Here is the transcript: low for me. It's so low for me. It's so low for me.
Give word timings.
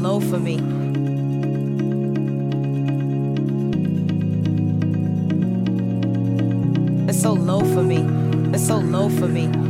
low 0.00 0.18
for 0.18 0.38
me. 0.38 0.54
It's 7.08 7.20
so 7.20 7.32
low 7.34 7.60
for 7.60 7.82
me. 7.82 7.98
It's 8.54 8.66
so 8.66 8.78
low 8.78 9.10
for 9.10 9.28
me. 9.28 9.69